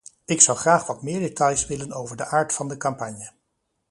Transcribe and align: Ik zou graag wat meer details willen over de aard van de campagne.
Ik 0.25 0.41
zou 0.41 0.57
graag 0.57 0.85
wat 0.87 1.01
meer 1.01 1.19
details 1.19 1.65
willen 1.65 1.91
over 1.93 2.17
de 2.17 2.25
aard 2.25 2.53
van 2.53 2.67
de 2.67 2.77
campagne. 2.77 3.31